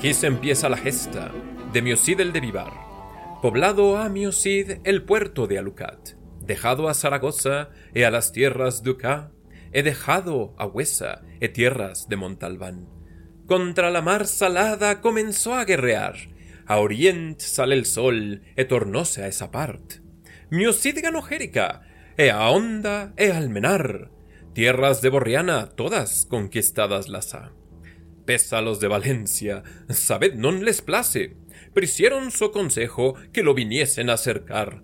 [0.00, 1.30] Aquí se empieza la gesta
[1.74, 2.72] de Miocid el de Vivar.
[3.42, 6.12] Poblado a Miocid el puerto de Alucat.
[6.40, 9.30] Dejado a Zaragoza e a las tierras ducá.
[9.72, 12.88] He dejado a Huesa e tierras de Montalbán.
[13.44, 16.14] Contra la mar salada comenzó a guerrear.
[16.64, 20.00] A orient sale el sol e tornóse a esa part.
[20.48, 21.82] Miocid ganó Jérica,
[22.16, 24.08] e a Honda e Almenar.
[24.54, 27.59] Tierras de Borriana, todas conquistadas las ha
[28.62, 31.34] los de Valencia, sabed non les place,
[31.74, 34.82] prisieron su consejo que lo viniesen a cercar.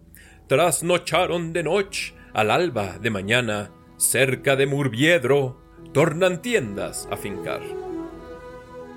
[0.48, 7.62] Trasnocharon de noche, al alba de mañana, cerca de Murviedro, tornan tiendas a fincar.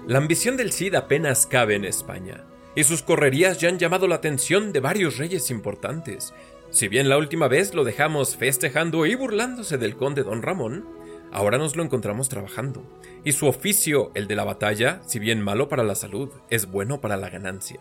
[0.07, 2.43] La ambición del Cid apenas cabe en España,
[2.75, 6.33] y sus correrías ya han llamado la atención de varios reyes importantes.
[6.71, 10.85] Si bien la última vez lo dejamos festejando y burlándose del conde don Ramón,
[11.31, 12.83] ahora nos lo encontramos trabajando,
[13.23, 17.01] y su oficio, el de la batalla, si bien malo para la salud, es bueno
[17.01, 17.79] para la ganancia.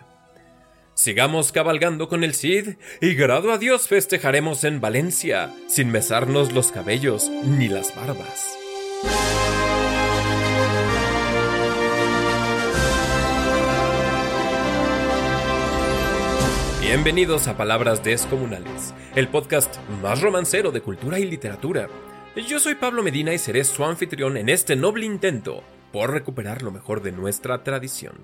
[0.95, 6.73] Sigamos cabalgando con el Cid, y grado a Dios festejaremos en Valencia, sin mesarnos los
[6.73, 8.57] cabellos ni las barbas.
[16.81, 21.89] Bienvenidos a Palabras Descomunales, el podcast más romancero de cultura y literatura
[22.47, 26.70] yo soy Pablo Medina y seré su anfitrión en este noble intento por recuperar lo
[26.70, 28.14] mejor de nuestra tradición.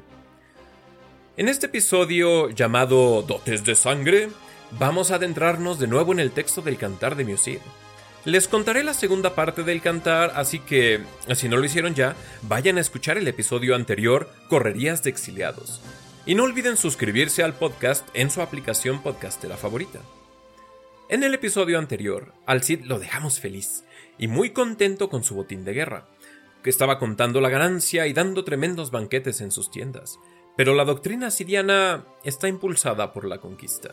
[1.37, 4.29] En este episodio llamado Dotes de Sangre,
[4.79, 7.59] vamos a adentrarnos de nuevo en el texto del cantar de Miocid.
[8.25, 11.01] Les contaré la segunda parte del cantar, así que,
[11.35, 15.81] si no lo hicieron ya, vayan a escuchar el episodio anterior, Correrías de Exiliados.
[16.25, 20.01] Y no olviden suscribirse al podcast en su aplicación podcastera favorita.
[21.11, 23.85] En el episodio anterior, al Cid lo dejamos feliz
[24.17, 26.09] y muy contento con su botín de guerra,
[26.63, 30.19] que estaba contando la ganancia y dando tremendos banquetes en sus tiendas.
[30.57, 33.91] Pero la doctrina siriana está impulsada por la conquista.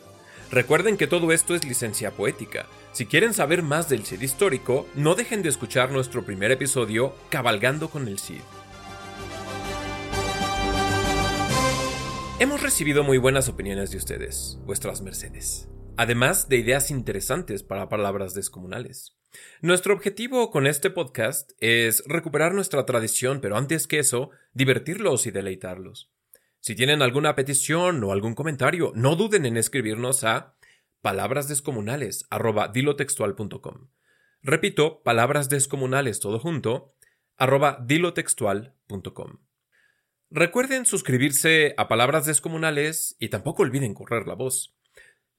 [0.52, 2.66] Recuerden que todo esto es licencia poética.
[2.94, 7.90] Si quieren saber más del Cid histórico, no dejen de escuchar nuestro primer episodio, Cabalgando
[7.90, 8.40] con el Cid.
[12.40, 18.34] Hemos recibido muy buenas opiniones de ustedes, vuestras mercedes además de ideas interesantes para palabras
[18.34, 19.18] descomunales.
[19.62, 25.32] Nuestro objetivo con este podcast es recuperar nuestra tradición, pero antes que eso, divertirlos y
[25.32, 26.12] deleitarlos.
[26.60, 30.56] Si tienen alguna petición o algún comentario, no duden en escribirnos a
[31.02, 33.88] palabrasdescomunales@dilotextual.com.
[34.44, 36.96] Repito, palabras descomunales todo junto,
[37.86, 39.38] dilotextual.com.
[40.30, 44.74] Recuerden suscribirse a Palabras Descomunales y tampoco olviden correr la voz.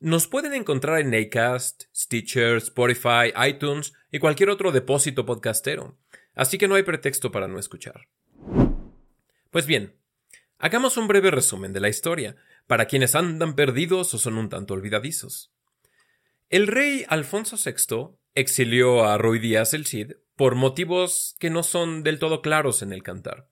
[0.02, 5.96] Nos pueden encontrar en Acast, Stitcher, Spotify, iTunes y cualquier otro depósito podcastero,
[6.34, 8.08] así que no hay pretexto para no escuchar.
[9.52, 9.94] Pues bien,
[10.58, 12.34] hagamos un breve resumen de la historia,
[12.66, 15.52] para quienes andan perdidos o son un tanto olvidadizos.
[16.50, 22.02] El rey Alfonso VI exilió a Ruy Díaz el Cid por motivos que no son
[22.02, 23.46] del todo claros en el cantar.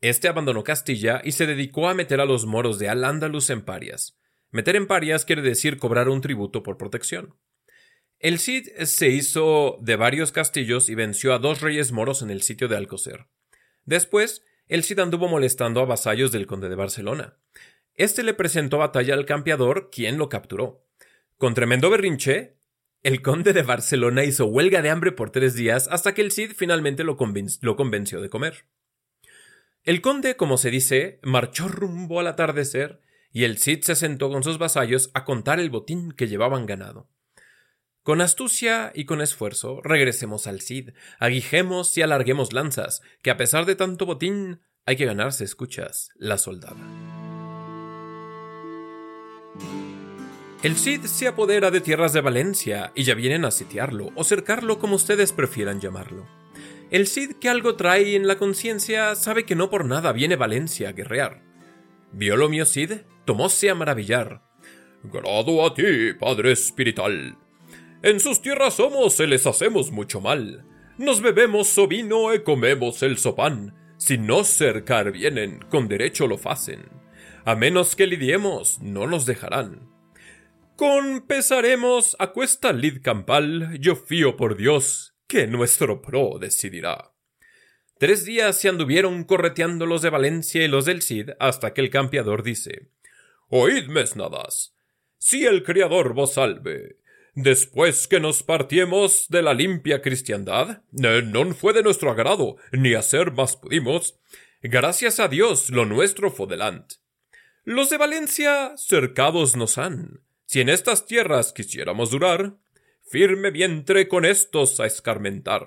[0.00, 4.16] Este abandonó Castilla y se dedicó a meter a los moros de Al-Ándalus en parias,
[4.52, 7.34] Meter en parias quiere decir cobrar un tributo por protección.
[8.18, 12.42] El Cid se hizo de varios castillos y venció a dos reyes moros en el
[12.42, 13.26] sitio de Alcocer.
[13.86, 17.38] Después, el Cid anduvo molestando a vasallos del conde de Barcelona.
[17.94, 20.86] Este le presentó batalla al campeador, quien lo capturó.
[21.38, 22.58] Con tremendo berrinche,
[23.02, 26.52] el conde de Barcelona hizo huelga de hambre por tres días hasta que el Cid
[26.54, 27.16] finalmente lo,
[27.62, 28.66] lo convenció de comer.
[29.82, 33.00] El conde, como se dice, marchó rumbo al atardecer
[33.32, 37.08] y el Cid se sentó con sus vasallos a contar el botín que llevaban ganado.
[38.02, 43.64] Con astucia y con esfuerzo regresemos al Cid, aguijemos y alarguemos lanzas, que a pesar
[43.64, 46.76] de tanto botín hay que ganarse escuchas la soldada.
[50.62, 54.78] El Cid se apodera de tierras de Valencia y ya vienen a sitiarlo o cercarlo
[54.78, 56.26] como ustedes prefieran llamarlo.
[56.90, 60.90] El Cid que algo trae en la conciencia sabe que no por nada viene Valencia
[60.90, 61.42] a guerrear.
[62.12, 62.92] ¿Violo mío Cid?
[63.24, 64.42] Tomóse a maravillar.
[65.04, 67.38] Grado a ti, Padre Espiritual.
[68.02, 70.64] En sus tierras somos se les hacemos mucho mal.
[70.98, 73.76] Nos bebemos su vino y comemos el sopán.
[73.96, 76.88] Si no cercar vienen, con derecho lo facen.
[77.44, 79.88] A menos que lidiemos, no nos dejarán.
[80.74, 87.12] Con pesaremos a cuesta lid campal, yo fío por Dios, que nuestro pro decidirá.
[88.00, 91.90] Tres días se anduvieron correteando los de Valencia y los del Cid hasta que el
[91.90, 92.88] campeador dice
[93.54, 94.74] Oíd, mesnadas,
[95.18, 96.96] si el Criador vos salve,
[97.34, 103.32] después que nos partiemos de la limpia cristiandad, no fue de nuestro agrado, ni hacer
[103.32, 104.18] más pudimos,
[104.64, 106.94] Gracias a Dios lo nuestro fue delante.
[107.64, 110.20] Los de Valencia cercados nos han.
[110.46, 112.54] Si en estas tierras quisiéramos durar,
[113.04, 115.66] firme vientre con estos a escarmentar.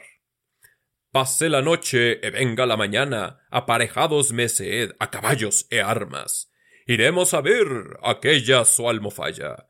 [1.11, 6.49] Pase la noche e venga la mañana, aparejados meseed a caballos e armas.
[6.85, 9.67] Iremos a ver aquella su almofalla.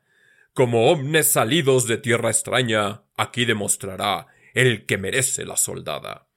[0.52, 6.28] Como omnes salidos de tierra extraña, aquí demostrará el que merece la soldada.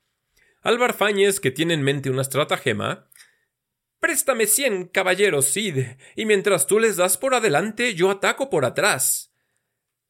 [0.61, 3.09] Álvar Fáñez, que tiene en mente una estratagema,
[3.99, 5.83] Préstame cien caballeros, Cid,
[6.15, 9.33] y mientras tú les das por adelante, yo ataco por atrás.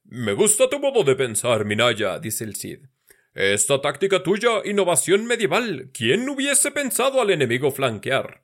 [0.03, 2.85] Me gusta tu modo de pensar, Minaya, dice el Cid.
[3.33, 8.43] Esta táctica tuya, innovación medieval, ¿quién hubiese pensado al enemigo flanquear?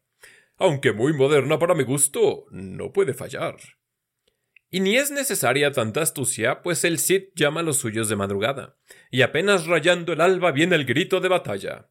[0.57, 3.57] Aunque muy moderna para mi gusto, no puede fallar.
[4.69, 8.77] Y ni es necesaria tanta astucia, pues el Cid llama a los suyos de madrugada,
[9.11, 11.89] y apenas rayando el alba viene el grito de batalla.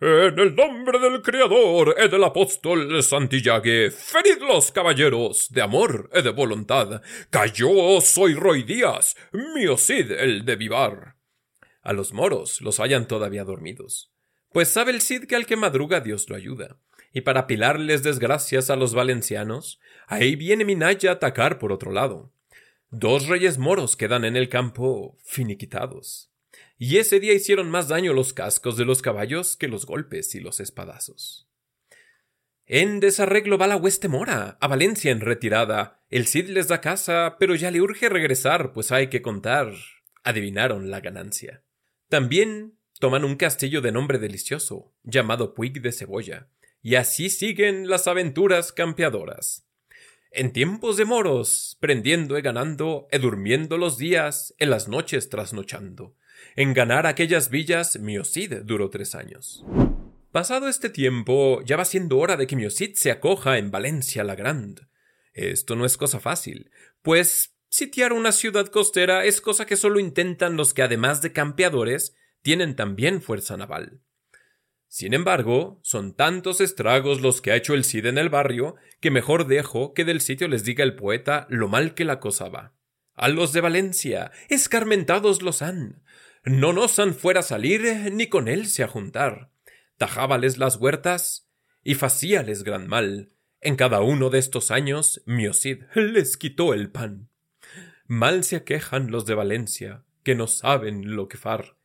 [0.00, 6.22] En el nombre del Creador y del apóstol Santillague, ferid los caballeros de amor y
[6.22, 11.16] de voluntad, cayó soy Roy Díaz, mío Cid el de Vivar.
[11.82, 14.12] A los moros los hallan todavía dormidos,
[14.52, 16.78] pues sabe el Cid que al que madruga Dios lo ayuda,
[17.12, 22.32] y para apilarles desgracias a los valencianos, ahí viene Minaya a atacar por otro lado.
[22.90, 26.28] Dos reyes moros quedan en el campo finiquitados
[26.78, 30.40] y ese día hicieron más daño los cascos de los caballos que los golpes y
[30.40, 31.48] los espadazos.
[32.66, 36.02] En desarreglo va la hueste mora, a Valencia en retirada.
[36.10, 39.72] El Cid les da casa, pero ya le urge regresar, pues hay que contar.
[40.22, 41.64] Adivinaron la ganancia.
[42.08, 46.48] También toman un castillo de nombre delicioso, llamado Puig de Cebolla,
[46.82, 49.66] y así siguen las aventuras campeadoras.
[50.30, 56.14] En tiempos de moros, prendiendo y ganando, e durmiendo los días, en las noches trasnochando.
[56.54, 59.64] En ganar aquellas villas, Miocid duró tres años.
[60.30, 64.34] Pasado este tiempo, ya va siendo hora de que Miocid se acoja en Valencia la
[64.34, 64.82] Grande.
[65.32, 66.70] Esto no es cosa fácil,
[67.02, 72.14] pues sitiar una ciudad costera es cosa que solo intentan los que además de campeadores
[72.42, 74.00] tienen también fuerza naval.
[74.88, 79.10] Sin embargo, son tantos estragos los que ha hecho el Cid en el barrio que
[79.10, 82.74] mejor dejo que del sitio les diga el poeta lo mal que la cosa va.
[83.14, 86.02] A los de Valencia, escarmentados los han,
[86.44, 89.50] no nos han fuera salir ni con él se juntar.
[89.96, 91.50] Tajábales las huertas
[91.82, 93.32] y facíales gran mal.
[93.60, 97.28] En cada uno de estos años, Miocid les quitó el pan.
[98.06, 101.77] Mal se aquejan los de Valencia, que no saben lo que far.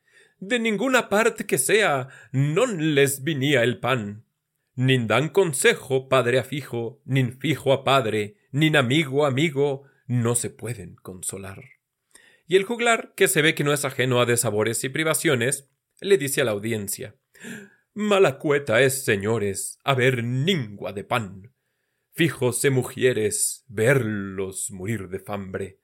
[0.45, 4.25] De ninguna parte que sea, non les vinía el pan.
[4.75, 10.35] Nin dan consejo padre a fijo, nin fijo a padre, nin amigo a amigo, no
[10.35, 11.63] se pueden consolar.
[12.45, 15.69] Y el juglar, que se ve que no es ajeno a desabores y privaciones,
[16.01, 17.15] le dice a la audiencia
[17.93, 21.53] Mala cueta es, señores, haber ningua de pan.
[22.11, 25.79] Fijose mujeres, verlos morir de fambre.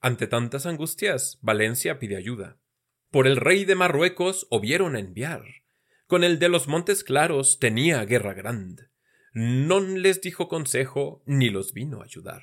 [0.00, 2.56] Ante tantas angustias, Valencia pide ayuda.
[3.10, 5.42] Por el rey de Marruecos vieron enviar.
[6.06, 8.90] Con el de los Montes Claros tenía guerra grande.
[9.32, 12.42] Non les dijo consejo ni los vino a ayudar.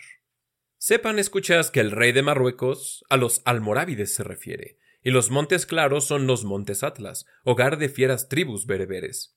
[0.77, 5.65] Sepan, escuchas, que el rey de Marruecos a los almorávides se refiere, y los montes
[5.65, 9.35] claros son los montes Atlas, hogar de fieras tribus bereberes.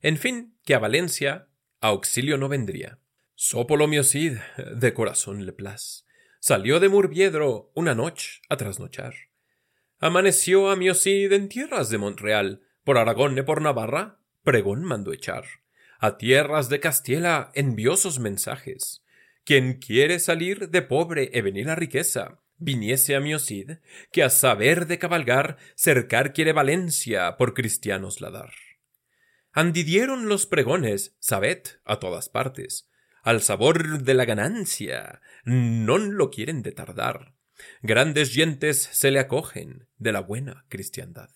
[0.00, 1.48] En fin, que a Valencia
[1.80, 2.98] auxilio no vendría.
[3.34, 4.36] Sopolo Miocid,
[4.76, 6.06] de corazón le plaz,
[6.40, 9.14] salió de Murviedro una noche a trasnochar.
[10.04, 15.44] Amaneció a Miocid en tierras de Montreal, por Aragón y por Navarra, pregón mandó echar.
[16.00, 19.02] A tierras de Castilla enviosos mensajes
[19.44, 23.78] quien quiere salir de pobre e venir a riqueza, viniese a mi Cid,
[24.10, 28.52] que a saber de cabalgar, cercar quiere Valencia por cristianos la dar.
[29.52, 32.88] Andidieron los pregones, sabed, a todas partes,
[33.22, 37.34] al sabor de la ganancia, non lo quieren de tardar.
[37.82, 41.30] Grandes yentes se le acogen de la buena cristiandad.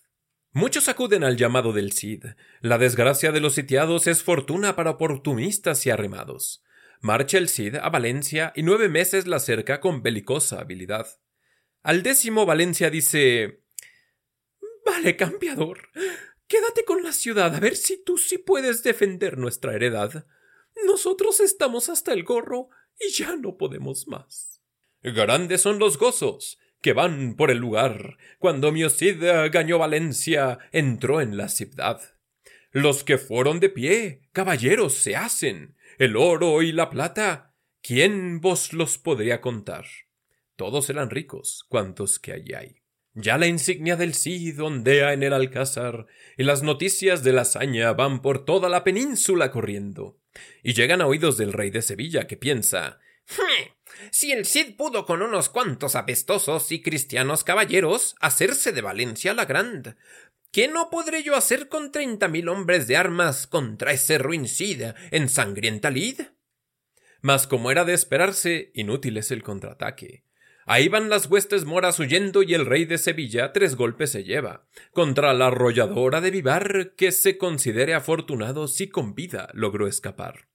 [0.51, 2.25] Muchos acuden al llamado del Cid.
[2.61, 6.63] La desgracia de los sitiados es fortuna para oportunistas y arrimados.
[6.99, 11.07] Marcha el Cid a Valencia y nueve meses la cerca con belicosa habilidad.
[11.83, 13.61] Al décimo Valencia dice
[14.85, 15.89] Vale, campeador,
[16.47, 20.25] quédate con la ciudad a ver si tú sí puedes defender nuestra heredad.
[20.85, 22.69] Nosotros estamos hasta el gorro
[22.99, 24.61] y ya no podemos más.
[25.03, 31.21] Grandes son los gozos que van por el lugar cuando mi Cid ganó Valencia entró
[31.21, 32.01] en la ciudad.
[32.71, 38.73] Los que fueron de pie, caballeros se hacen, el oro y la plata, ¿quién vos
[38.73, 39.85] los podría contar?
[40.55, 42.81] Todos eran ricos, cuantos que allí hay.
[43.13, 46.05] Ya la insignia del Cid ondea en el alcázar,
[46.37, 50.19] y las noticias de la hazaña van por toda la península corriendo.
[50.61, 52.99] Y llegan a oídos del rey de Sevilla, que piensa
[54.11, 59.45] Si el Cid pudo con unos cuantos apestosos y cristianos caballeros hacerse de Valencia la
[59.45, 59.95] Grande,
[60.51, 64.83] ¿qué no podré yo hacer con treinta mil hombres de armas contra ese ruin Cid
[65.11, 66.21] en sangrienta lid?
[67.21, 70.23] Mas como era de esperarse, inútil es el contraataque.
[70.65, 74.67] Ahí van las huestes moras huyendo y el rey de Sevilla tres golpes se lleva,
[74.91, 80.49] contra la arrolladora de Vivar, que se considere afortunado si con vida logró escapar.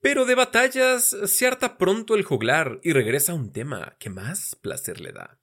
[0.00, 4.56] Pero de batallas se harta pronto el juglar y regresa a un tema que más
[4.56, 5.40] placer le da.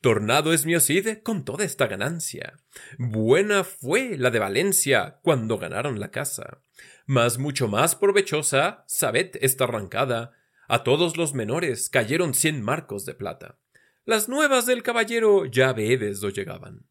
[0.00, 0.74] Tornado es mi
[1.22, 2.58] con toda esta ganancia.
[2.98, 6.62] Buena fue la de Valencia cuando ganaron la casa.
[7.04, 10.32] Mas mucho más provechosa, sabed esta arrancada,
[10.68, 13.58] a todos los menores cayeron cien marcos de plata.
[14.06, 16.88] Las nuevas del caballero ya veedes do llegaban.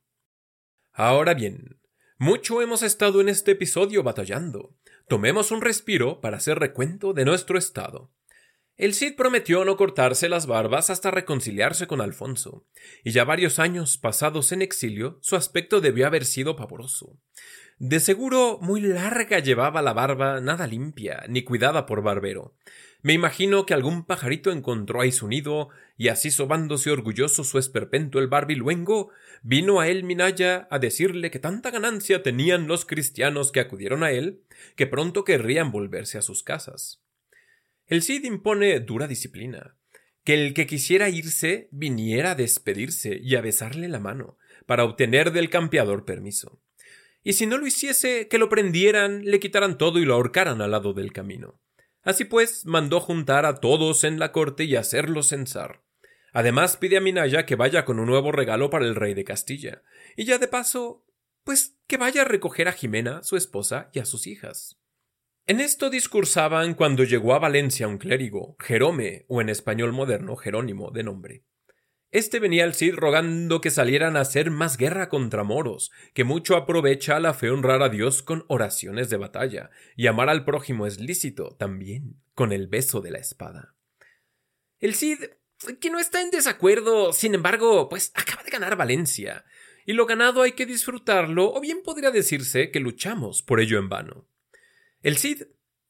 [0.91, 1.79] Ahora bien,
[2.17, 4.75] mucho hemos estado en este episodio batallando.
[5.09, 8.11] Tomemos un respiro para hacer recuento de nuestro estado.
[8.77, 12.67] El Cid prometió no cortarse las barbas hasta reconciliarse con Alfonso,
[13.03, 17.17] y ya varios años pasados en exilio su aspecto debió haber sido pavoroso.
[17.79, 22.53] De seguro muy larga llevaba la barba, nada limpia, ni cuidada por barbero,
[23.01, 28.19] me imagino que algún pajarito encontró ahí su nido, y así sobándose orgulloso su esperpento
[28.19, 33.61] el barbiluengo, vino a él Minaya a decirle que tanta ganancia tenían los cristianos que
[33.61, 34.41] acudieron a él,
[34.75, 37.01] que pronto querrían volverse a sus casas.
[37.87, 39.77] El Cid impone dura disciplina,
[40.25, 45.31] que el que quisiera irse viniera a despedirse y a besarle la mano, para obtener
[45.31, 46.61] del campeador permiso.
[47.23, 50.71] Y si no lo hiciese, que lo prendieran, le quitaran todo y lo ahorcaran al
[50.71, 51.61] lado del camino.
[52.03, 55.83] Así pues, mandó juntar a todos en la corte y hacerlos censar.
[56.31, 59.83] Además pide a Minaya que vaya con un nuevo regalo para el rey de Castilla,
[60.15, 61.05] y ya de paso,
[61.43, 64.79] pues que vaya a recoger a Jimena, su esposa, y a sus hijas.
[65.47, 70.91] En esto discursaban cuando llegó a Valencia un clérigo, Jerome, o en español moderno Jerónimo
[70.91, 71.43] de nombre.
[72.11, 76.55] Este venía al Cid rogando que salieran a hacer más guerra contra moros, que mucho
[76.55, 80.99] aprovecha la fe honrar a Dios con oraciones de batalla, y amar al prójimo es
[80.99, 83.75] lícito también con el beso de la espada.
[84.79, 85.19] El Cid,
[85.79, 89.45] que no está en desacuerdo, sin embargo, pues acaba de ganar Valencia,
[89.85, 93.87] y lo ganado hay que disfrutarlo, o bien podría decirse que luchamos por ello en
[93.87, 94.27] vano.
[95.03, 95.43] El Cid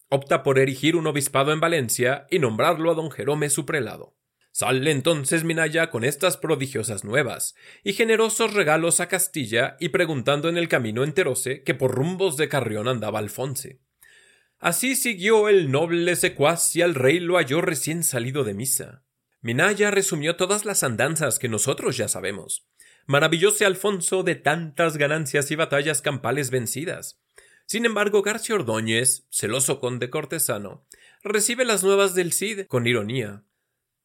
[0.09, 4.18] opta por erigir un obispado en Valencia y nombrarlo a don Jerome su prelado.
[4.51, 10.57] Sale entonces Minaya con estas prodigiosas nuevas, y generosos regalos a Castilla, y preguntando en
[10.57, 13.79] el camino enteróse que por rumbos de Carrión andaba Alfonse.
[14.59, 19.03] Así siguió el noble secuaz y al rey lo halló recién salido de misa.
[19.41, 22.67] Minaya resumió todas las andanzas que nosotros ya sabemos.
[23.05, 27.21] Maravillóse Alfonso de tantas ganancias y batallas campales vencidas.
[27.65, 30.85] Sin embargo, García Ordóñez, celoso conde cortesano,
[31.23, 33.43] recibe las nuevas del Cid con ironía,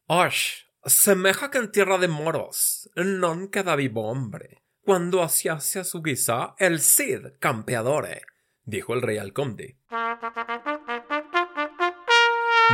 [0.07, 6.53] Osh, semeja que en tierra de moros non queda vivo hombre, cuando hacia su guisa
[6.61, 8.21] el Cid campeadore,
[8.61, 9.81] dijo el rey al conde.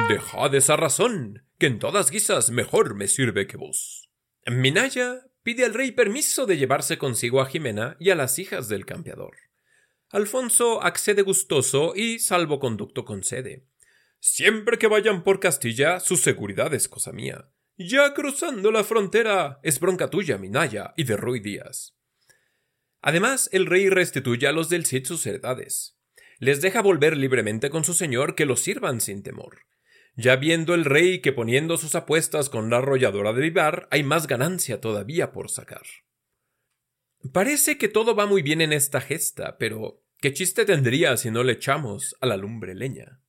[0.09, 4.11] Dejad esa razón, que en todas guisas mejor me sirve que vos.
[4.45, 8.85] Minaya pide al rey permiso de llevarse consigo a Jimena y a las hijas del
[8.85, 9.37] campeador.
[10.09, 13.70] Alfonso accede gustoso y salvoconducto concede.
[14.23, 17.49] Siempre que vayan por Castilla, su seguridad es cosa mía.
[17.75, 21.97] Ya cruzando la frontera, es bronca tuya, Minaya, y de Ruy Díaz.
[23.01, 25.97] Además, el rey restituye a los del Cid sus heredades.
[26.37, 29.61] Les deja volver libremente con su señor que los sirvan sin temor.
[30.15, 34.27] Ya viendo el rey que poniendo sus apuestas con la arrolladora de Vivar hay más
[34.27, 35.83] ganancia todavía por sacar.
[37.33, 41.43] Parece que todo va muy bien en esta gesta, pero ¿qué chiste tendría si no
[41.43, 43.20] le echamos a la lumbre leña?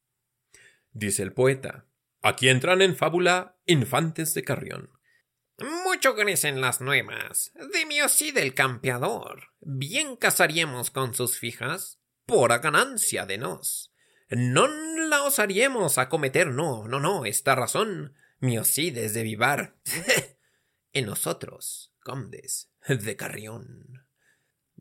[0.92, 1.86] Dice el poeta.
[2.20, 4.90] Aquí entran en fábula infantes de Carrión.
[5.84, 9.48] Mucho crecen las nuevas, de mi sí del campeador.
[9.60, 13.92] Bien casaríamos con sus fijas, por ganancia de nos.
[14.30, 19.76] No la osaríamos acometer, no, no, no, esta razón, miocides de vivar.
[20.92, 24.01] en nosotros, condes de Carrión.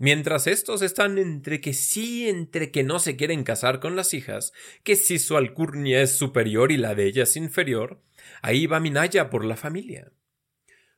[0.01, 4.51] Mientras estos están entre que sí, entre que no se quieren casar con las hijas,
[4.83, 8.01] que si su alcurnia es superior y la de ellas inferior,
[8.41, 10.11] ahí va Minaya por la familia.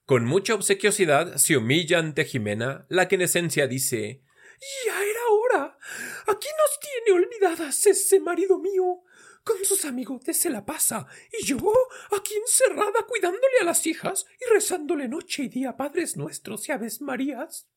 [0.05, 4.23] Con mucha obsequiosidad se humilla ante Jimena, la que en esencia dice
[4.85, 5.77] Ya era hora.
[6.27, 9.03] Aquí nos tiene olvidadas ese marido mío.
[9.43, 11.57] con sus amigotes se la pasa, y yo
[12.17, 17.01] aquí encerrada cuidándole a las hijas y rezándole noche y día Padres Nuestros y Aves
[17.01, 17.67] Marías.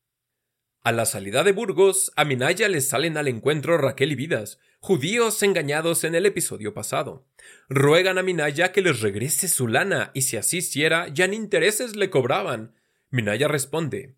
[0.86, 5.42] A la salida de Burgos, a Minaya le salen al encuentro Raquel y Vidas, judíos
[5.42, 7.26] engañados en el episodio pasado.
[7.68, 11.96] Ruegan a Minaya que les regrese su lana, y si así hiciera, ya ni intereses
[11.96, 12.76] le cobraban.
[13.10, 14.14] Minaya responde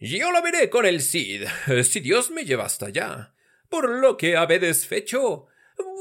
[0.00, 1.44] Yo la veré con el Cid,
[1.84, 3.34] si Dios me lleva hasta allá.
[3.68, 5.46] Por lo que habedes fecho,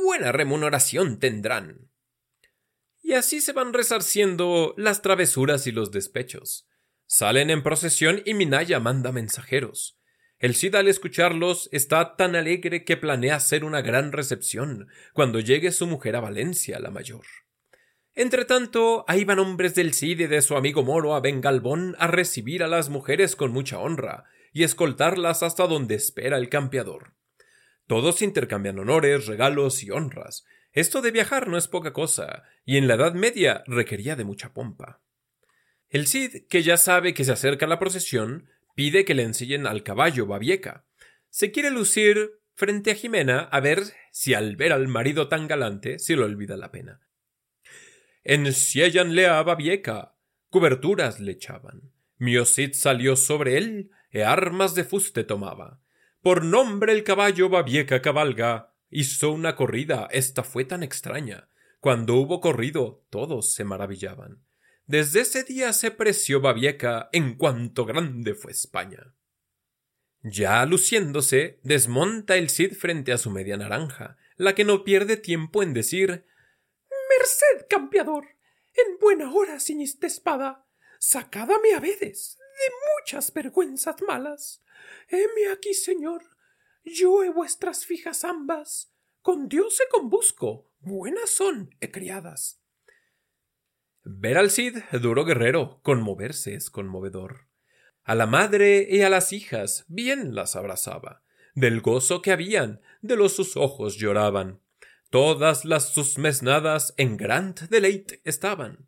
[0.03, 1.91] buena remuneración tendrán.
[3.03, 6.68] Y así se van resarciendo las travesuras y los despechos.
[7.11, 9.97] Salen en procesión y Minaya manda mensajeros.
[10.37, 15.71] El Cid al escucharlos está tan alegre que planea hacer una gran recepción cuando llegue
[15.71, 17.25] su mujer a Valencia, la mayor.
[18.13, 22.61] Entretanto, ahí van hombres del Cid y de su amigo Moro a Bengalbón a recibir
[22.61, 27.15] a las mujeres con mucha honra y escoltarlas hasta donde espera el campeador.
[27.87, 30.45] Todos intercambian honores, regalos y honras.
[30.73, 34.53] Esto de viajar no es poca cosa, y en la Edad Media requería de mucha
[34.53, 35.01] pompa.
[35.89, 39.83] El Cid, que ya sabe que se acerca la procesión, pide que le ensillen al
[39.83, 40.85] caballo Babieca.
[41.29, 45.97] Se quiere lucir frente a Jimena a ver si al ver al marido tan galante
[45.97, 47.01] se le olvida la pena.
[48.23, 50.15] Enciéllanle a Babieca,
[50.49, 51.91] coberturas le echaban.
[52.17, 55.81] Mio Cid salió sobre él e armas de fuste tomaba.
[56.21, 58.75] Por nombre el caballo Babieca cabalga.
[58.91, 61.47] Hizo una corrida, esta fue tan extraña.
[61.79, 64.43] Cuando hubo corrido, todos se maravillaban.
[64.89, 69.13] Desde ese día se preció Babieca en cuanto grande fue España.
[70.23, 75.61] Ya luciéndose, desmonta el Cid frente a su media naranja, la que no pierde tiempo
[75.61, 76.25] en decir
[77.07, 78.29] Merced, campeador,
[78.73, 80.65] en buena hora ciñiste espada,
[80.97, 84.63] sacádame a vedes de muchas vergüenzas malas.
[85.07, 86.23] Heme aquí, señor,
[86.83, 88.91] yo he vuestras fijas ambas,
[89.21, 92.58] con Dios he con busco, buenas son, he criadas.
[94.11, 97.45] Ver al Cid, duro guerrero, conmoverse es conmovedor.
[98.03, 101.21] A la madre y a las hijas bien las abrazaba.
[101.53, 104.61] Del gozo que habían, de los sus ojos lloraban.
[105.11, 108.87] Todas las sus mesnadas en gran deleite estaban.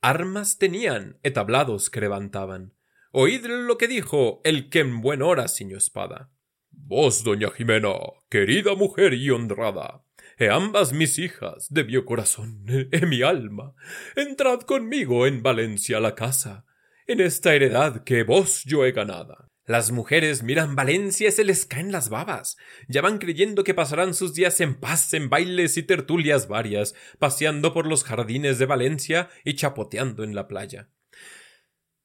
[0.00, 2.74] Armas tenían, etablados que levantaban.
[3.12, 6.32] Oíd lo que dijo el que en buen hora ciñó espada.
[6.72, 7.94] Vos, doña Jimena,
[8.28, 10.02] querida mujer y honrada,
[10.38, 13.74] e ambas mis hijas de mi corazón, e mi alma,
[14.14, 16.64] entrad conmigo en Valencia la casa,
[17.06, 19.48] en esta heredad que vos yo he ganada.
[19.66, 22.56] Las mujeres miran Valencia y se les caen las babas.
[22.86, 27.74] Ya van creyendo que pasarán sus días en paz, en bailes y tertulias varias, paseando
[27.74, 30.88] por los jardines de Valencia y chapoteando en la playa.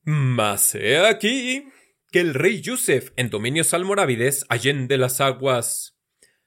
[0.03, 1.67] Mas he aquí
[2.11, 6.00] que el rey Yusef, en dominios almorávides, allende las aguas,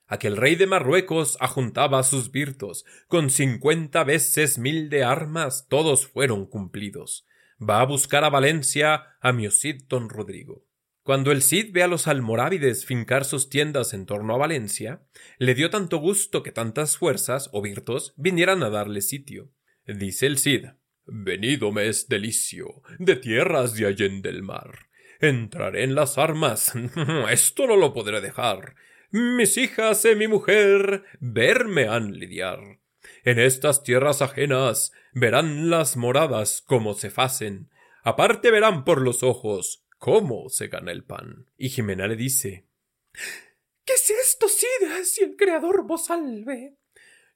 [0.06, 6.46] aquel rey de Marruecos ajuntaba sus virtos, con cincuenta veces mil de armas, todos fueron
[6.46, 7.26] cumplidos.
[7.60, 10.66] Va a buscar a Valencia a mi Cid don Rodrigo.
[11.02, 15.02] Cuando el Cid ve a los almorávides fincar sus tiendas en torno a Valencia,
[15.38, 19.52] le dio tanto gusto que tantas fuerzas o virtos vinieran a darle sitio.
[19.86, 20.64] Dice el Cid,
[21.06, 24.88] Venido me es delicio, de tierras de allende del mar.
[25.20, 26.72] Entraré en las armas.
[27.30, 28.74] Esto no lo podré dejar.
[29.16, 32.80] Mis hijas y mi mujer verme han lidiar.
[33.22, 37.70] En estas tierras ajenas verán las moradas cómo se facen.
[38.02, 41.46] Aparte verán por los ojos cómo se gana el pan.
[41.56, 42.66] Y Jimena le dice
[43.84, 45.04] ¿Qué es esto, Cid?
[45.04, 46.74] Si el Creador vos salve.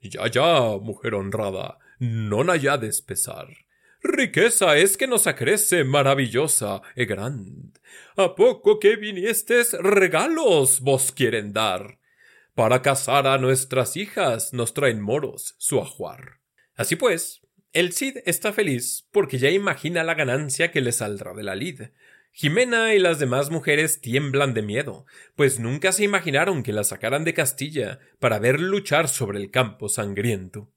[0.00, 3.46] Ya, ya, mujer honrada, no nayades pesar.
[4.02, 7.72] Riqueza es que nos acrece maravillosa e gran.
[8.16, 11.98] A poco que viniestes regalos vos quieren dar.
[12.54, 16.40] Para casar a nuestras hijas nos traen moros su ajuar.
[16.74, 17.40] Así pues,
[17.72, 21.82] el Cid está feliz porque ya imagina la ganancia que le saldrá de la lid.
[22.32, 27.24] Jimena y las demás mujeres tiemblan de miedo, pues nunca se imaginaron que la sacaran
[27.24, 30.72] de Castilla para ver luchar sobre el campo sangriento.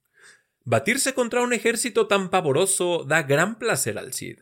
[0.63, 4.41] Batirse contra un ejército tan pavoroso da gran placer al Cid.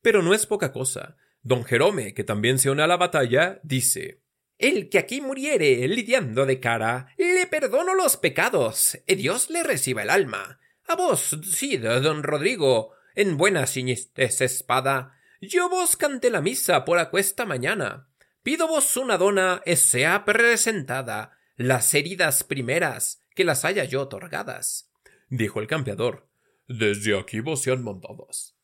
[0.00, 1.16] Pero no es poca cosa.
[1.42, 4.22] Don Jerome, que también se une a la batalla, dice
[4.58, 10.02] El que aquí muriere lidiando de cara, le perdono los pecados, y Dios le reciba
[10.02, 10.60] el alma.
[10.86, 16.98] A vos, Cid, don Rodrigo, en buena ciñistes espada, yo vos canté la misa por
[16.98, 18.08] acuesta mañana.
[18.42, 24.89] Pido vos una dona e sea presentada, las heridas primeras, que las haya yo otorgadas
[25.30, 26.28] dijo el campeador.
[26.68, 28.56] Desde aquí vos sean mandadas.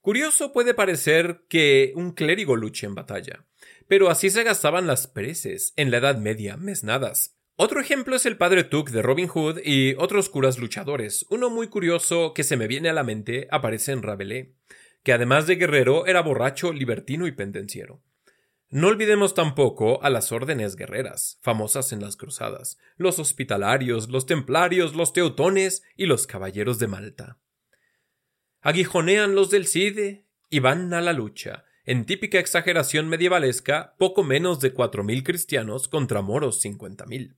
[0.00, 3.46] Curioso puede parecer que un clérigo luche en batalla,
[3.86, 7.36] pero así se gastaban las preces en la Edad Media, mesnadas.
[7.56, 11.26] Otro ejemplo es el padre Tuk de Robin Hood y otros curas luchadores.
[11.30, 14.48] Uno muy curioso que se me viene a la mente aparece en Rabelais,
[15.02, 18.02] que además de guerrero era borracho, libertino y pendenciero.
[18.70, 24.94] No olvidemos tampoco a las órdenes guerreras, famosas en las cruzadas, los hospitalarios, los templarios,
[24.94, 27.38] los teutones y los caballeros de Malta.
[28.60, 30.18] Aguijonean los del Cid
[30.50, 35.88] y van a la lucha, en típica exageración medievalesca, poco menos de cuatro mil cristianos
[35.88, 37.36] contra moros cincuenta mil.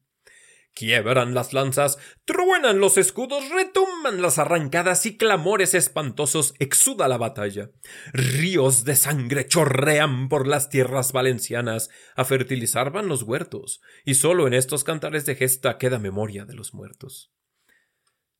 [0.74, 7.70] Quiebran las lanzas, truenan los escudos, retumban las arrancadas y clamores espantosos exuda la batalla.
[8.12, 14.46] Ríos de sangre chorrean por las tierras valencianas, a fertilizar van los huertos, y solo
[14.46, 17.32] en estos cantares de gesta queda memoria de los muertos.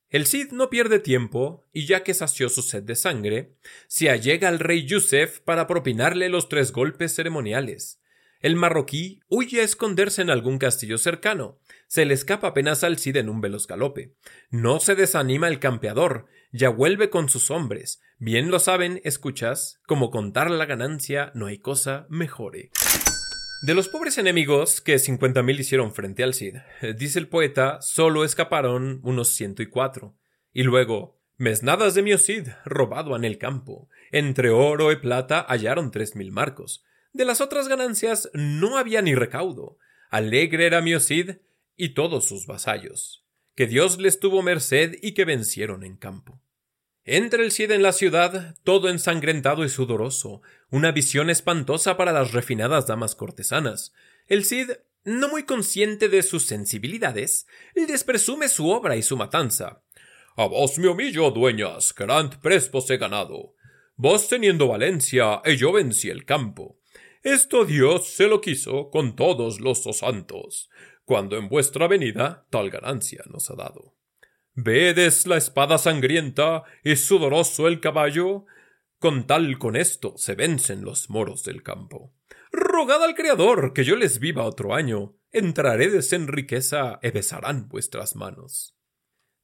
[0.08, 3.54] El Cid no pierde tiempo, y ya que sació su sed de sangre,
[3.86, 8.00] se allega al rey Yusef para propinarle los tres golpes ceremoniales.
[8.40, 13.16] El marroquí huye a esconderse en algún castillo cercano, se le escapa apenas al Cid
[13.16, 14.14] en un veloz galope.
[14.50, 18.00] No se desanima el campeador, ya vuelve con sus hombres.
[18.18, 22.70] Bien lo saben, escuchas, como contar la ganancia no hay cosa mejore.
[23.62, 27.82] De los pobres enemigos que cincuenta mil hicieron frente al Cid, eh, dice el poeta,
[27.82, 30.16] solo escaparon unos ciento y cuatro.
[30.54, 33.90] Y luego, mesnadas de mi Cid, robado en el campo.
[34.12, 36.84] Entre oro y plata hallaron tres mil marcos.
[37.12, 39.78] De las otras ganancias no había ni recaudo.
[40.10, 41.36] Alegre era mi Cid,
[41.76, 46.42] y todos sus vasallos, que Dios les tuvo merced y que vencieron en campo.
[47.04, 52.32] Entra el Cid en la ciudad, todo ensangrentado y sudoroso, una visión espantosa para las
[52.32, 53.92] refinadas damas cortesanas.
[54.26, 54.72] El Cid,
[55.04, 59.82] no muy consciente de sus sensibilidades, les presume su obra y su matanza.
[60.36, 63.54] A vos me humillo, dueñas, gran prespos he ganado.
[63.96, 66.79] Vos teniendo Valencia, y yo vencí el campo.
[67.22, 70.70] Esto Dios se lo quiso con todos los santos
[71.10, 73.96] cuando en vuestra venida tal ganancia nos ha dado.
[74.54, 78.46] Vedes la espada sangrienta y sudoroso el caballo,
[79.00, 82.14] con tal con esto se vencen los moros del campo.
[82.52, 88.14] Rogad al Creador que yo les viva otro año, entraredes en riqueza y besarán vuestras
[88.14, 88.76] manos.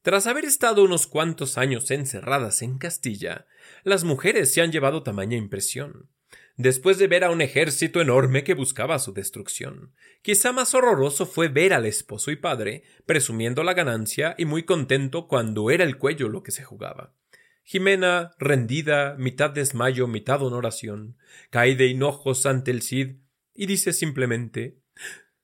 [0.03, 3.45] Tras haber estado unos cuantos años encerradas en Castilla,
[3.83, 6.09] las mujeres se han llevado tamaña impresión
[6.57, 9.93] después de ver a un ejército enorme que buscaba su destrucción.
[10.23, 15.27] Quizá más horroroso fue ver al esposo y padre presumiendo la ganancia y muy contento
[15.27, 17.13] cuando era el cuello lo que se jugaba.
[17.63, 21.17] Jimena, rendida, mitad desmayo, mitad honoración,
[21.49, 23.17] cae de hinojos ante el Cid
[23.53, 24.79] y dice simplemente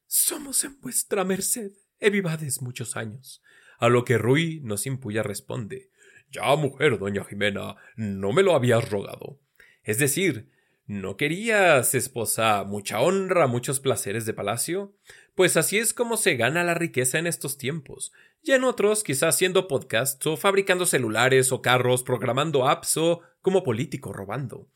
[0.07, 3.41] Somos en vuestra merced, e vivades muchos años.
[3.77, 5.89] A lo que Ruy nos impuya responde
[6.31, 9.39] Ya, mujer, doña Jimena, no me lo habías rogado.
[9.83, 10.49] Es decir,
[10.85, 14.93] ¿No querías, esposa, mucha honra, muchos placeres de palacio?
[15.33, 18.11] Pues así es como se gana la riqueza en estos tiempos.
[18.41, 23.63] Y en otros, quizás haciendo podcasts o fabricando celulares o carros, programando apps o como
[23.63, 24.67] político robando.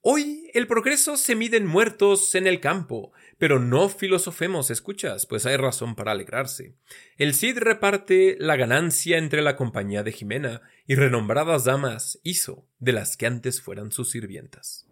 [0.00, 5.46] Hoy el progreso se mide en muertos en el campo, pero no filosofemos, escuchas, pues
[5.46, 6.74] hay razón para alegrarse.
[7.16, 12.92] El Cid reparte la ganancia entre la compañía de Jimena y renombradas damas hizo de
[12.92, 14.88] las que antes fueran sus sirvientas.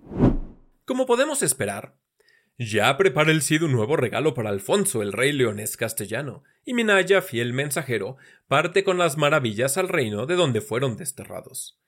[0.90, 1.94] Como podemos esperar,
[2.58, 7.22] ya prepara el Cid un nuevo regalo para Alfonso, el rey leonés castellano, y Minaya,
[7.22, 8.16] fiel mensajero,
[8.48, 11.80] parte con las maravillas al reino de donde fueron desterrados.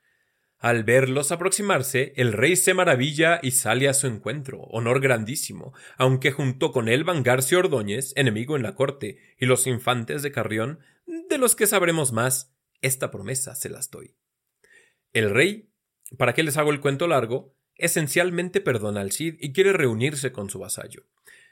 [0.57, 6.31] Al verlos aproximarse, el rey se maravilla y sale a su encuentro, honor grandísimo, aunque
[6.31, 10.79] junto con él van García Ordóñez, enemigo en la corte, y los infantes de Carrión,
[11.29, 14.15] de los que sabremos más, esta promesa se las doy.
[15.13, 15.73] El rey,
[16.19, 17.57] ¿para qué les hago el cuento largo?
[17.83, 21.03] Esencialmente perdona al Cid y quiere reunirse con su vasallo.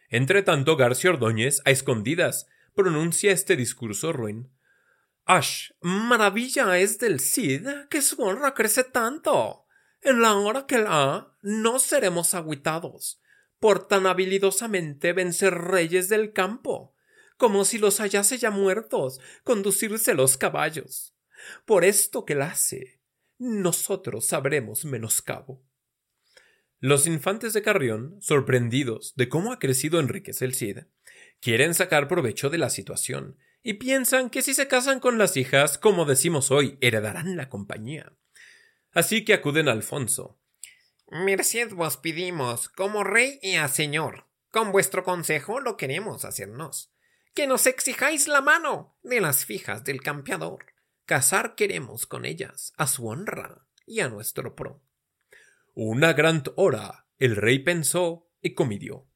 [0.08, 4.48] Entre tanto, García Ordóñez, a escondidas, pronuncia este discurso ruin.
[5.24, 9.66] Ash, maravilla es del Cid que su honra crece tanto.
[10.02, 13.20] En la hora que la no seremos agüitados,
[13.58, 16.94] por tan habilidosamente vencer reyes del campo,
[17.36, 21.14] como si los hallase ya muertos, conducirse los caballos.
[21.64, 23.00] Por esto que la hace,
[23.38, 25.62] nosotros sabremos menoscabo.
[26.82, 30.78] Los infantes de Carrión, sorprendidos de cómo ha crecido Enriquez el Cid,
[31.38, 35.76] quieren sacar provecho de la situación y piensan que si se casan con las hijas,
[35.76, 38.14] como decimos hoy, heredarán la compañía.
[38.92, 40.40] Así que acuden a Alfonso.
[41.10, 44.26] Merced vos pedimos, como rey y a señor.
[44.50, 46.94] Con vuestro consejo lo queremos hacernos.
[47.34, 50.72] Que nos exijáis la mano de las fijas del campeador.
[51.04, 54.82] Casar queremos con ellas, a su honra y a nuestro pro.
[55.74, 57.06] Una gran hora.
[57.18, 59.06] El rey pensó y comidió.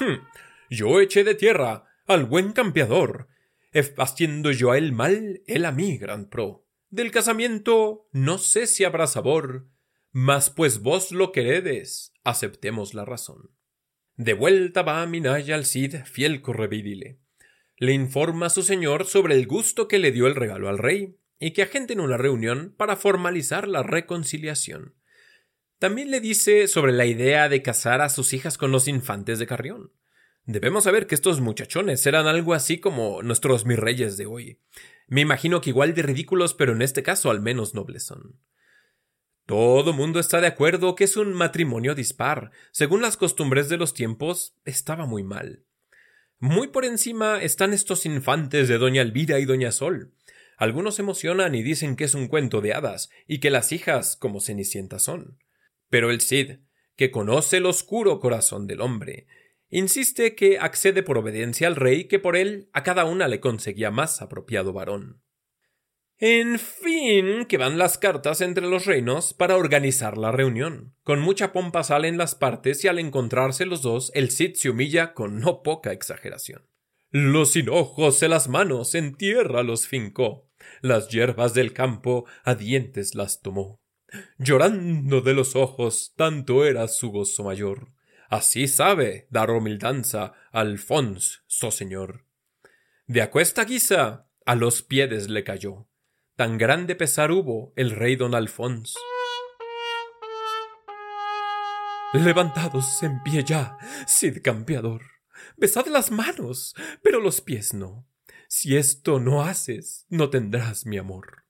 [0.00, 0.26] Hmm.
[0.70, 3.28] Yo eché de tierra al buen campeador,
[3.98, 6.64] haciendo yo a él mal, él a mí gran pro.
[6.90, 9.66] Del casamiento no sé si habrá sabor,
[10.12, 13.50] mas pues vos lo queredes, aceptemos la razón.
[14.16, 17.18] De vuelta va Minaya al Cid, fiel correvidile.
[17.76, 21.16] Le informa a su señor sobre el gusto que le dio el regalo al rey,
[21.38, 24.94] y que agenten una reunión para formalizar la reconciliación.
[25.78, 29.46] También le dice sobre la idea de casar a sus hijas con los infantes de
[29.46, 29.92] Carrión.
[30.44, 34.60] Debemos saber que estos muchachones eran algo así como nuestros mirreyes de hoy.
[35.06, 38.40] Me imagino que igual de ridículos, pero en este caso al menos nobles son.
[39.46, 42.50] Todo mundo está de acuerdo que es un matrimonio dispar.
[42.72, 45.64] Según las costumbres de los tiempos, estaba muy mal.
[46.38, 50.12] Muy por encima están estos infantes de doña Elvira y doña Sol.
[50.58, 54.16] Algunos se emocionan y dicen que es un cuento de hadas y que las hijas
[54.16, 55.38] como cenicientas son.
[55.88, 56.58] Pero el Cid,
[56.96, 59.26] que conoce el oscuro corazón del hombre,
[59.70, 63.90] Insiste que accede por obediencia al rey que por él a cada una le conseguía
[63.90, 65.20] más apropiado varón.
[66.20, 70.94] En fin, que van las cartas entre los reinos para organizar la reunión.
[71.04, 75.12] Con mucha pompa salen las partes y al encontrarse los dos, el Cid se humilla
[75.12, 76.66] con no poca exageración.
[77.10, 80.47] Los hinojos de las manos en tierra los fincó,
[80.80, 83.80] las hierbas del campo a dientes las tomó.
[84.38, 87.92] Llorando de los ojos, tanto era su gozo mayor,
[88.28, 92.26] Así sabe dar humildanza Alfons, so señor.
[93.06, 95.88] De aquesta guisa a los pies le cayó.
[96.36, 98.94] Tan grande pesar hubo el rey don Alfons.
[102.12, 105.02] Levantados en pie ya, Cid campeador.
[105.56, 108.06] Besad las manos, pero los pies no.
[108.48, 111.44] Si esto no haces, no tendrás mi amor.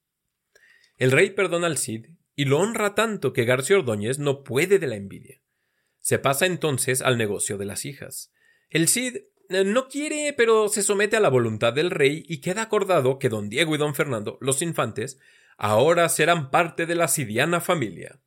[0.96, 4.88] El rey perdona al Cid y lo honra tanto que García Ordóñez no puede de
[4.88, 5.40] la envidia.
[6.00, 8.32] Se pasa entonces al negocio de las hijas.
[8.68, 9.16] El Cid
[9.48, 13.28] eh, no quiere, pero se somete a la voluntad del rey y queda acordado que
[13.28, 15.20] don Diego y don Fernando, los infantes,
[15.56, 18.20] ahora serán parte de la cidiana familia.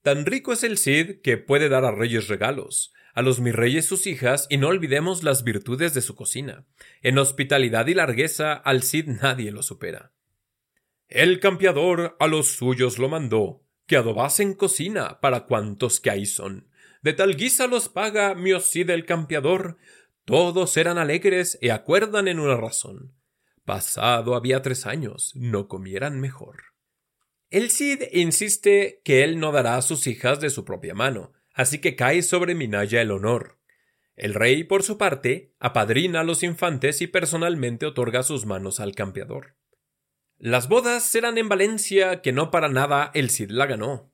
[0.00, 3.86] Tan rico es el Cid que puede dar a reyes regalos, a los mis reyes
[3.86, 6.66] sus hijas, y no olvidemos las virtudes de su cocina.
[7.02, 10.12] En hospitalidad y largueza al Cid nadie lo supera.
[11.08, 16.70] El campeador a los suyos lo mandó, que adobasen cocina para cuantos que ahí son,
[17.02, 19.78] de tal guisa los paga mi Cid el campeador,
[20.24, 23.14] todos eran alegres y acuerdan en una razón.
[23.64, 26.62] Pasado había tres años, no comieran mejor.
[27.50, 31.78] El Cid insiste que él no dará a sus hijas de su propia mano, así
[31.78, 33.58] que cae sobre Minaya el honor.
[34.16, 38.94] El rey, por su parte, apadrina a los infantes y personalmente otorga sus manos al
[38.94, 39.56] campeador.
[40.38, 44.10] Las bodas serán en Valencia, que no para nada el Cid la ganó.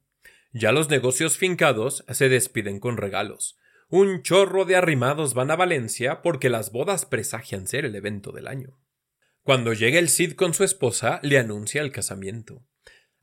[0.53, 3.57] Ya los negocios fincados se despiden con regalos.
[3.89, 8.49] Un chorro de arrimados van a Valencia porque las bodas presagian ser el evento del
[8.49, 8.81] año.
[9.43, 12.67] Cuando llega el Cid con su esposa, le anuncia el casamiento.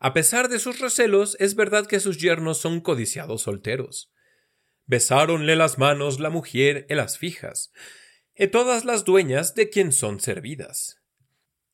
[0.04, 4.12] A pesar de sus recelos, es verdad que sus yernos son codiciados solteros.
[4.86, 7.72] Besáronle las manos la mujer en las fijas,
[8.36, 11.02] y todas las dueñas de quien son servidas.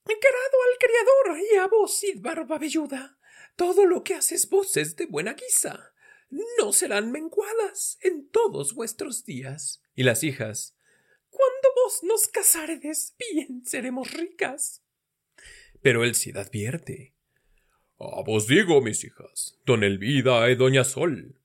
[0.05, 3.17] Encarado al criador y a vos, Cid Barba Velluda,
[3.55, 5.91] todo lo que haces vos es de buena guisa.
[6.59, 9.81] No serán menguadas en todos vuestros días.
[9.95, 10.77] Y las hijas.
[11.31, 14.83] Cuando vos nos casaredes, bien seremos ricas.
[15.81, 17.15] Pero el Cid advierte.
[17.99, 21.35] A vos digo, mis hijas, don Elvida y doña Sol,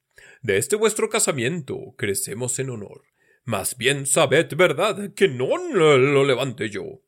[0.41, 3.03] de este vuestro casamiento crecemos en honor.
[3.45, 7.03] Más bien sabed verdad que no lo levante yo.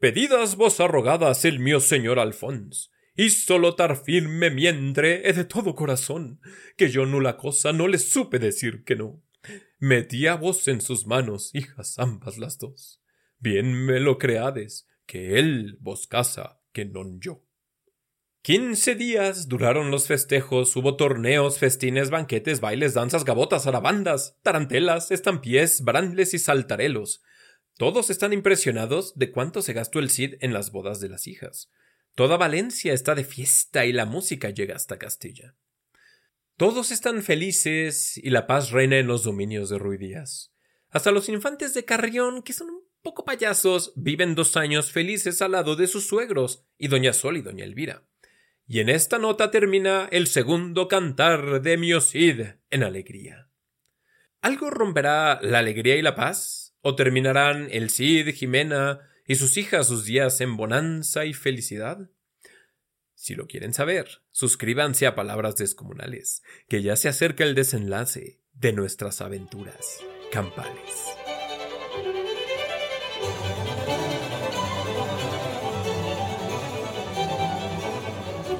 [0.00, 6.40] Pedidas vos arrogadas el mío señor Alfons, y solo tar firme mientre de todo corazón,
[6.76, 9.20] que yo nula cosa no le supe decir que no.
[9.80, 13.02] Metí a vos en sus manos, hijas ambas las dos.
[13.38, 17.47] Bien me lo creades, que él vos casa, que non yo.
[18.42, 25.82] Quince días duraron los festejos, hubo torneos, festines, banquetes, bailes, danzas, gabotas, arabandas, tarantelas, estampiés,
[25.82, 27.22] brandles y saltarelos.
[27.76, 31.70] Todos están impresionados de cuánto se gastó el Cid en las bodas de las hijas.
[32.14, 35.54] Toda Valencia está de fiesta y la música llega hasta Castilla.
[36.56, 40.52] Todos están felices y la paz reina en los dominios de Ruy Díaz.
[40.90, 45.52] Hasta los infantes de Carrión, que son un poco payasos, viven dos años felices al
[45.52, 48.07] lado de sus suegros y doña Sol y doña Elvira.
[48.70, 53.48] Y en esta nota termina el segundo cantar de mi Cid en alegría.
[54.42, 56.76] ¿Algo romperá la alegría y la paz?
[56.82, 62.10] ¿O terminarán el Cid, Jimena, y sus hijas sus días en bonanza y felicidad?
[63.14, 68.74] Si lo quieren saber, suscríbanse a Palabras Descomunales, que ya se acerca el desenlace de
[68.74, 69.98] nuestras aventuras
[70.30, 71.17] campales.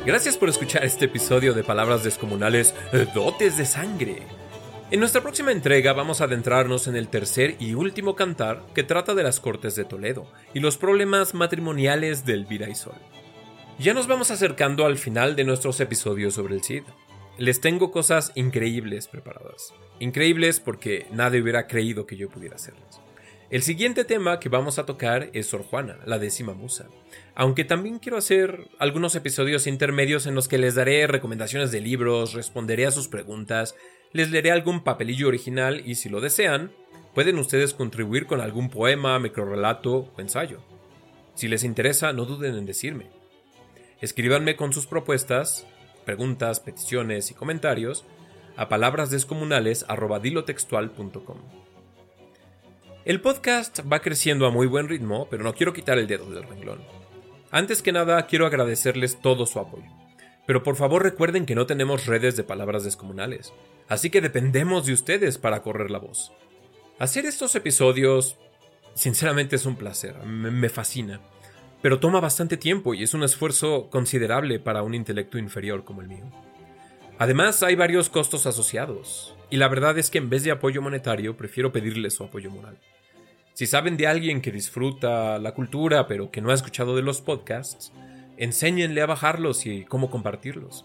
[0.09, 2.75] Gracias por escuchar este episodio de Palabras Descomunales,
[3.15, 4.23] Dotes de Sangre.
[4.91, 9.15] En nuestra próxima entrega vamos a adentrarnos en el tercer y último cantar que trata
[9.15, 12.97] de las Cortes de Toledo y los problemas matrimoniales de Elvira y Sol.
[13.79, 16.85] Ya nos vamos acercando al final de nuestros episodios sobre el Cid.
[17.37, 19.75] Les tengo cosas increíbles preparadas.
[20.01, 23.03] Increíbles porque nadie hubiera creído que yo pudiera hacerlas.
[23.51, 26.91] El siguiente tema que vamos a tocar es Sor Juana, la décima musa.
[27.35, 32.35] Aunque también quiero hacer algunos episodios intermedios en los que les daré recomendaciones de libros,
[32.35, 33.75] responderé a sus preguntas
[34.13, 36.73] les leeré algún papelillo original y si lo desean,
[37.15, 40.61] pueden ustedes contribuir con algún poema, microrelato o ensayo.
[41.35, 43.11] Si les interesa, no duden en decirme.
[44.01, 45.67] Escríbanme con sus propuestas,
[46.05, 48.05] preguntas, peticiones y comentarios
[48.57, 51.68] a palabrasdescomunales.com.
[53.09, 56.45] El podcast va creciendo a muy buen ritmo, pero no quiero quitar el dedo del
[56.45, 56.85] renglón.
[57.51, 59.91] Antes que nada, quiero agradecerles todo su apoyo.
[60.47, 63.55] Pero por favor recuerden que no tenemos redes de palabras descomunales
[63.89, 66.33] así que dependemos de ustedes para correr la voz.
[66.99, 68.37] Hacer estos episodios,
[68.95, 71.21] sinceramente es un placer, me, fascina,
[71.81, 76.09] pero toma bastante tiempo y es un esfuerzo considerable para un intelecto inferior como el
[76.09, 76.31] mío.
[77.19, 81.37] Además, hay varios costos asociados, y la verdad es que en vez de apoyo monetario,
[81.37, 82.79] prefiero pedirles su apoyo moral.
[83.59, 87.21] Si saben de alguien que disfruta la cultura pero que no ha escuchado de los
[87.21, 87.93] podcasts,
[88.37, 90.85] enséñenle a bajarlos y cómo compartirlos.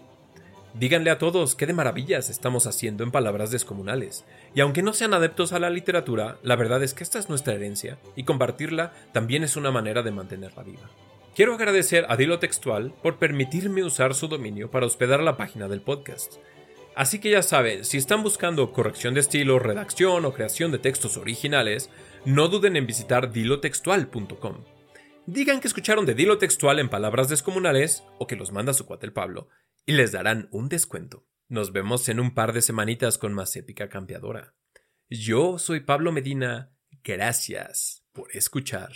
[0.73, 4.25] Díganle a todos qué de maravillas estamos haciendo en palabras descomunales.
[4.55, 7.53] Y aunque no sean adeptos a la literatura, la verdad es que esta es nuestra
[7.53, 10.89] herencia y compartirla también es una manera de mantenerla viva.
[11.35, 15.81] Quiero agradecer a Dilo Textual por permitirme usar su dominio para hospedar la página del
[15.81, 16.37] podcast.
[16.95, 21.17] Así que ya saben, si están buscando corrección de estilo, redacción o creación de textos
[21.17, 21.89] originales,
[22.25, 24.63] no duden en visitar dilotextual.com.
[25.25, 29.05] Digan que escucharon de Dilo Textual en palabras descomunales o que los manda su cuate
[29.05, 29.49] el Pablo
[29.85, 31.25] y les darán un descuento.
[31.47, 34.55] Nos vemos en un par de semanitas con más épica campeadora.
[35.09, 36.73] Yo soy Pablo Medina.
[37.03, 38.91] Gracias por escuchar.